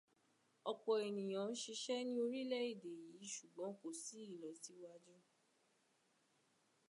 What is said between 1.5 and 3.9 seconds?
ṣiṣẹ́ ní orílẹ̀ èdè yìí ṣùgbọ́n kò